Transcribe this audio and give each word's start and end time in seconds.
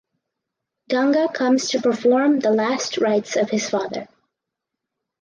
Ganga 0.89 1.29
comes 1.31 1.69
to 1.69 1.79
perform 1.79 2.39
the 2.39 2.49
last 2.49 2.97
rites 2.97 3.35
of 3.35 3.51
his 3.51 3.69
father. 3.69 4.07